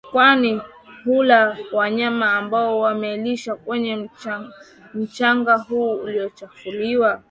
[0.11, 0.61] kwani
[1.05, 4.09] hula wanyama ambao wamelisha kwenye
[4.93, 7.19] mchanga huu uliochafuliwa